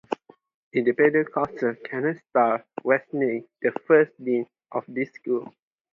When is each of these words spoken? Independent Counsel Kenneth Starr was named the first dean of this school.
Independent 0.73 1.31
Counsel 1.31 1.75
Kenneth 1.85 2.23
Starr 2.29 2.65
was 2.83 3.01
named 3.13 3.45
the 3.61 3.71
first 3.85 4.11
dean 4.25 4.47
of 4.71 4.83
this 4.87 5.11
school. 5.11 5.53